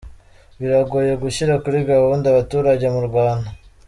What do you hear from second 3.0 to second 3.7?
Rwanda.